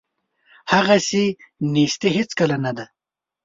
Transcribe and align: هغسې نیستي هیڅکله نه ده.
هغسې 0.73 1.23
نیستي 1.73 2.09
هیڅکله 2.17 2.57
نه 2.65 2.71
ده. 2.77 2.85